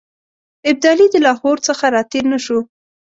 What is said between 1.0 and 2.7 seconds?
د لاهور څخه را تېر نه شو.